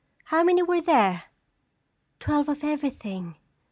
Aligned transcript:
How 0.23 0.43
many 0.43 0.63
were 0.63 0.81
there?" 0.81 1.25
"Twelve 2.19 2.49
of 2.49 2.63
everything." 2.63 3.35